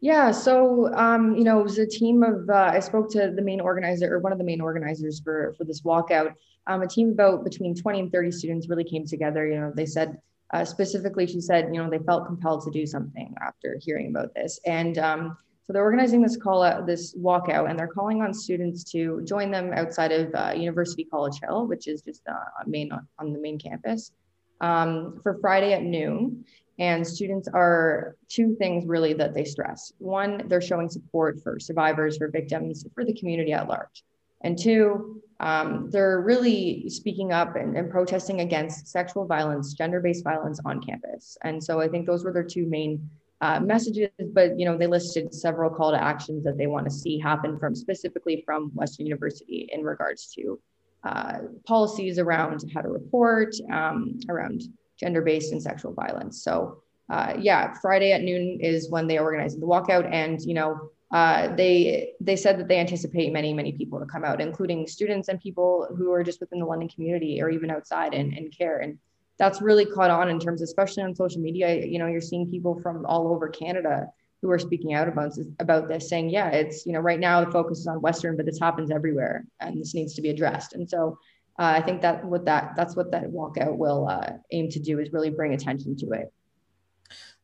Yeah, 0.00 0.30
so 0.30 0.92
um, 0.94 1.34
you 1.34 1.42
know, 1.42 1.58
it 1.60 1.64
was 1.64 1.78
a 1.78 1.86
team 1.86 2.22
of. 2.22 2.48
Uh, 2.48 2.70
I 2.72 2.78
spoke 2.78 3.10
to 3.12 3.32
the 3.34 3.42
main 3.42 3.60
organizer 3.60 4.14
or 4.14 4.20
one 4.20 4.32
of 4.32 4.38
the 4.38 4.44
main 4.44 4.60
organizers 4.60 5.20
for 5.20 5.54
for 5.58 5.64
this 5.64 5.82
walkout, 5.82 6.34
um, 6.68 6.82
a 6.82 6.86
team 6.86 7.10
about 7.10 7.44
between 7.44 7.74
20 7.74 8.00
and 8.00 8.12
30 8.12 8.30
students 8.30 8.68
really 8.68 8.84
came 8.84 9.06
together. 9.06 9.48
You 9.48 9.58
know, 9.58 9.72
they 9.74 9.86
said 9.86 10.18
uh, 10.52 10.64
specifically, 10.64 11.26
she 11.26 11.40
said, 11.40 11.70
you 11.72 11.82
know, 11.82 11.90
they 11.90 11.98
felt 11.98 12.26
compelled 12.26 12.64
to 12.64 12.70
do 12.70 12.86
something 12.86 13.34
after 13.40 13.78
hearing 13.80 14.08
about 14.08 14.34
this. 14.34 14.60
And 14.64 14.98
um, 14.98 15.36
so 15.64 15.72
they're 15.72 15.82
organizing 15.82 16.22
this 16.22 16.36
call 16.36 16.62
out, 16.62 16.86
this 16.86 17.14
walkout, 17.16 17.68
and 17.68 17.78
they're 17.78 17.88
calling 17.88 18.22
on 18.22 18.32
students 18.32 18.84
to 18.92 19.22
join 19.24 19.50
them 19.50 19.72
outside 19.74 20.12
of 20.12 20.34
uh, 20.34 20.52
University 20.56 21.04
College 21.04 21.40
Hill, 21.42 21.66
which 21.66 21.88
is 21.88 22.00
just 22.02 22.22
uh, 22.28 22.34
main 22.66 22.90
on 23.18 23.32
the 23.32 23.38
main 23.38 23.58
campus, 23.58 24.12
um, 24.60 25.20
for 25.22 25.38
Friday 25.40 25.74
at 25.74 25.82
noon. 25.82 26.44
And 26.78 27.06
students 27.06 27.48
are 27.52 28.16
two 28.28 28.54
things 28.54 28.86
really 28.86 29.12
that 29.14 29.34
they 29.34 29.44
stress. 29.44 29.92
One, 29.98 30.42
they're 30.46 30.60
showing 30.60 30.88
support 30.88 31.40
for 31.42 31.58
survivors, 31.58 32.16
for 32.16 32.28
victims, 32.28 32.84
for 32.94 33.04
the 33.04 33.14
community 33.14 33.52
at 33.52 33.68
large. 33.68 34.04
And 34.42 34.56
two, 34.56 35.20
um, 35.40 35.90
they're 35.90 36.20
really 36.20 36.88
speaking 36.88 37.32
up 37.32 37.56
and, 37.56 37.76
and, 37.76 37.90
protesting 37.90 38.40
against 38.40 38.86
sexual 38.88 39.24
violence, 39.24 39.74
gender-based 39.74 40.24
violence 40.24 40.60
on 40.64 40.80
campus. 40.80 41.36
And 41.42 41.62
so 41.62 41.80
I 41.80 41.88
think 41.88 42.06
those 42.06 42.24
were 42.24 42.32
their 42.32 42.44
two 42.44 42.66
main 42.66 43.08
uh, 43.40 43.60
messages. 43.60 44.10
But 44.32 44.58
you 44.58 44.64
know, 44.64 44.76
they 44.76 44.86
listed 44.86 45.32
several 45.34 45.70
call 45.70 45.92
to 45.92 46.02
actions 46.02 46.44
that 46.44 46.56
they 46.56 46.66
want 46.66 46.86
to 46.86 46.90
see 46.90 47.18
happen 47.18 47.58
from 47.58 47.74
specifically 47.74 48.42
from 48.44 48.70
Western 48.74 49.06
University 49.06 49.68
in 49.72 49.82
regards 49.82 50.32
to 50.34 50.60
uh, 51.04 51.38
policies 51.66 52.18
around 52.18 52.64
how 52.74 52.80
to 52.80 52.88
report, 52.88 53.54
um, 53.72 54.18
around 54.28 54.62
gender-based 54.98 55.52
and 55.52 55.62
sexual 55.62 55.92
violence. 55.94 56.42
So 56.42 56.82
uh, 57.10 57.34
yeah, 57.38 57.72
Friday 57.80 58.12
at 58.12 58.22
noon 58.22 58.58
is 58.60 58.90
when 58.90 59.06
they 59.06 59.18
organize 59.18 59.56
the 59.56 59.66
walkout, 59.66 60.12
and 60.12 60.40
you 60.42 60.54
know 60.54 60.90
uh, 61.10 61.54
they 61.56 62.12
they 62.20 62.36
said 62.36 62.58
that 62.58 62.68
they 62.68 62.78
anticipate 62.78 63.32
many 63.32 63.54
many 63.54 63.72
people 63.72 63.98
to 63.98 64.06
come 64.06 64.24
out, 64.24 64.40
including 64.40 64.86
students 64.86 65.28
and 65.28 65.40
people 65.40 65.88
who 65.96 66.12
are 66.12 66.22
just 66.22 66.40
within 66.40 66.58
the 66.58 66.66
London 66.66 66.88
community 66.88 67.40
or 67.40 67.48
even 67.48 67.70
outside 67.70 68.12
and, 68.12 68.34
and 68.34 68.56
care. 68.56 68.80
And 68.80 68.98
that's 69.38 69.62
really 69.62 69.86
caught 69.86 70.10
on 70.10 70.28
in 70.28 70.38
terms, 70.38 70.60
especially 70.60 71.02
on 71.02 71.14
social 71.14 71.40
media. 71.40 71.86
You 71.86 71.98
know, 71.98 72.06
you're 72.06 72.20
seeing 72.20 72.50
people 72.50 72.78
from 72.82 73.06
all 73.06 73.28
over 73.28 73.48
Canada 73.48 74.08
who 74.42 74.50
are 74.50 74.58
speaking 74.58 74.92
out 74.92 75.08
about 75.08 75.32
about 75.60 75.88
this, 75.88 76.10
saying, 76.10 76.28
"Yeah, 76.28 76.50
it's 76.50 76.84
you 76.84 76.92
know 76.92 77.00
right 77.00 77.20
now 77.20 77.42
the 77.42 77.50
focus 77.50 77.78
is 77.78 77.86
on 77.86 78.02
Western, 78.02 78.36
but 78.36 78.44
this 78.44 78.60
happens 78.60 78.90
everywhere, 78.90 79.46
and 79.60 79.80
this 79.80 79.94
needs 79.94 80.12
to 80.14 80.22
be 80.22 80.28
addressed." 80.28 80.74
And 80.74 80.88
so. 80.88 81.18
Uh, 81.58 81.74
I 81.76 81.82
think 81.82 82.02
that 82.02 82.24
what 82.24 82.44
that 82.44 82.74
that's 82.76 82.94
what 82.94 83.10
that 83.10 83.24
walkout 83.24 83.76
will 83.76 84.08
uh, 84.08 84.34
aim 84.52 84.68
to 84.70 84.78
do 84.78 85.00
is 85.00 85.12
really 85.12 85.30
bring 85.30 85.54
attention 85.54 85.96
to 85.96 86.10
it. 86.10 86.32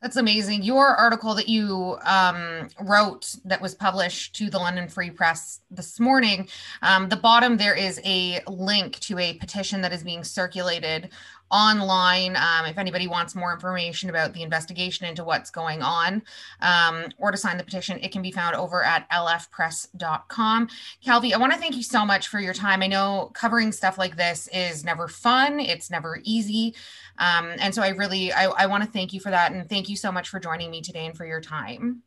That's 0.04 0.16
amazing. 0.16 0.62
Your 0.64 0.88
article 0.88 1.35
that 1.35 1.49
you 1.49 1.97
um, 2.04 2.68
wrote 2.78 3.35
that 3.47 3.62
was 3.62 3.75
published 3.75 4.37
to 4.37 4.50
the 4.50 4.59
London 4.59 4.87
Free 4.87 5.11
Press 5.11 5.61
this 5.71 5.99
morning, 5.99 6.47
um, 6.83 7.09
the 7.09 7.16
bottom 7.16 7.56
there 7.56 7.75
is 7.75 8.02
a 8.04 8.40
link 8.47 9.00
to 9.00 9.18
a 9.18 9.33
petition 9.38 9.80
that 9.80 9.94
is 9.94 10.02
being 10.02 10.23
circulated 10.23 11.09
online 11.51 12.37
um, 12.37 12.67
if 12.67 12.79
anybody 12.79 13.07
wants 13.07 13.35
more 13.35 13.53
information 13.53 14.11
about 14.11 14.33
the 14.33 14.43
investigation 14.43 15.07
into 15.07 15.25
what's 15.25 15.51
going 15.51 15.83
on 15.83 16.23
um, 16.61 17.07
or 17.19 17.31
to 17.31 17.37
sign 17.37 17.57
the 17.57 17.65
petition 17.65 17.99
it 18.01 18.11
can 18.11 18.23
be 18.23 18.31
found 18.31 18.57
over 18.57 18.83
at 18.83 19.09
lfpress.com 19.11 20.69
calvi 21.05 21.35
i 21.35 21.39
want 21.39 21.53
to 21.53 21.59
thank 21.59 21.77
you 21.77 21.83
so 21.83 22.05
much 22.05 22.29
for 22.29 22.41
your 22.41 22.55
time. 22.55 22.83
I 22.83 22.87
know 22.87 23.31
covering 23.35 23.73
stuff 23.73 23.99
like 23.99 24.17
this 24.17 24.49
is 24.53 24.85
never 24.85 25.09
fun 25.09 25.61
it's 25.61 25.91
never 25.91 26.21
easy 26.25 26.75
um, 27.19 27.53
and 27.59 27.75
so 27.75 27.83
i 27.83 27.89
really 27.91 28.33
i, 28.33 28.47
I 28.47 28.67
want 28.67 28.85
to 28.85 28.91
thank 28.91 29.13
you 29.13 29.21
for 29.21 29.31
that 29.31 29.53
and 29.53 29.69
thank 29.69 29.89
you 29.89 29.97
so 29.97 30.11
much 30.11 30.29
for 30.29 30.41
joining 30.41 30.71
me 30.71 30.81
today 30.81 31.07
and 31.07 31.17
for 31.17 31.27
your 31.27 31.41
time. 31.41 32.03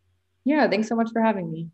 Yeah 0.46 0.68
thanks 0.68 0.88
so 0.88 0.96
much 0.96 1.12
for 1.12 1.22
having 1.22 1.52
me 1.52 1.70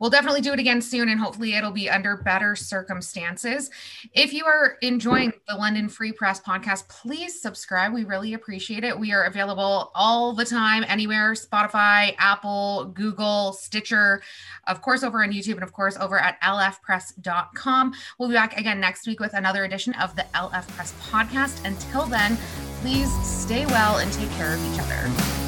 We'll 0.00 0.10
definitely 0.10 0.40
do 0.40 0.54
it 0.54 0.58
again 0.58 0.80
soon 0.80 1.10
and 1.10 1.20
hopefully 1.20 1.54
it'll 1.54 1.70
be 1.70 1.90
under 1.90 2.16
better 2.16 2.56
circumstances. 2.56 3.70
If 4.14 4.32
you 4.32 4.46
are 4.46 4.78
enjoying 4.80 5.34
the 5.46 5.54
London 5.54 5.90
Free 5.90 6.10
Press 6.10 6.40
podcast, 6.40 6.88
please 6.88 7.40
subscribe. 7.40 7.92
We 7.92 8.04
really 8.04 8.32
appreciate 8.32 8.82
it. 8.82 8.98
We 8.98 9.12
are 9.12 9.24
available 9.24 9.92
all 9.94 10.32
the 10.32 10.46
time, 10.46 10.86
anywhere 10.88 11.34
Spotify, 11.34 12.14
Apple, 12.18 12.86
Google, 12.94 13.52
Stitcher, 13.52 14.22
of 14.66 14.80
course, 14.80 15.02
over 15.02 15.22
on 15.22 15.32
YouTube, 15.32 15.54
and 15.54 15.62
of 15.62 15.74
course, 15.74 15.98
over 15.98 16.18
at 16.18 16.40
lfpress.com. 16.40 17.92
We'll 18.18 18.28
be 18.30 18.34
back 18.34 18.58
again 18.58 18.80
next 18.80 19.06
week 19.06 19.20
with 19.20 19.34
another 19.34 19.64
edition 19.64 19.92
of 19.94 20.16
the 20.16 20.24
LF 20.34 20.66
Press 20.68 20.94
podcast. 21.10 21.64
Until 21.66 22.06
then, 22.06 22.38
please 22.80 23.12
stay 23.26 23.66
well 23.66 23.98
and 23.98 24.10
take 24.14 24.30
care 24.30 24.54
of 24.54 24.72
each 24.72 24.80
other. 24.80 25.39